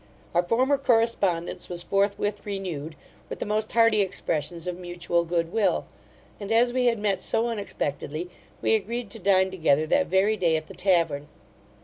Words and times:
Our 0.33 0.41
former 0.41 0.79
correspondence 0.79 1.69
was 1.69 1.83
forthwith 1.83 2.43
renewed, 2.43 2.95
with 3.29 3.37
the 3.37 3.45
most 3.45 3.73
hearty 3.73 4.01
expressions 4.01 4.65
of 4.67 4.79
mutual 4.79 5.25
good 5.25 5.53
will, 5.53 5.85
and 6.39 6.51
as 6.51 6.73
we 6.73 6.85
had 6.85 6.97
met 6.97 7.21
so 7.21 7.49
unexpectedly, 7.49 8.27
we 8.63 8.73
agreed 8.73 9.11
to 9.11 9.19
dine 9.19 9.51
together 9.51 9.85
that 9.85 10.07
very 10.07 10.37
day 10.37 10.57
at 10.57 10.65
the 10.65 10.73
tavern. 10.73 11.27